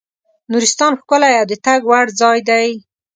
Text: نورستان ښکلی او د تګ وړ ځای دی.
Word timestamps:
نورستان 0.51 0.91
ښکلی 0.99 1.33
او 1.39 1.45
د 1.51 1.53
تګ 1.65 1.81
وړ 1.89 2.05
ځای 2.21 2.39
دی. 2.49 2.67